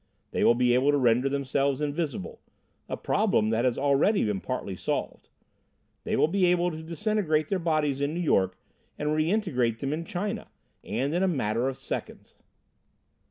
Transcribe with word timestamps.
They 0.31 0.43
will 0.43 0.55
be 0.55 0.73
able 0.73 0.89
to 0.89 0.97
render 0.97 1.29
themselves 1.29 1.79
invisible 1.79 2.41
a 2.89 2.97
problem 2.97 3.51
that 3.51 3.65
has 3.65 3.77
already 3.77 4.25
been 4.25 4.41
partly 4.41 4.75
solved. 4.75 5.29
They 6.05 6.15
will 6.15 6.27
be 6.27 6.47
able 6.47 6.71
to 6.71 6.81
disintegrate 6.81 7.49
their 7.49 7.59
bodies 7.59 8.01
in 8.01 8.15
New 8.15 8.19
York 8.21 8.57
and 8.97 9.09
reintegrate 9.09 9.77
them 9.77 9.93
in 9.93 10.03
China 10.03 10.47
and 10.83 11.13
in 11.13 11.21
a 11.21 11.27
matter 11.27 11.67
of 11.69 11.77
seconds. 11.77 12.33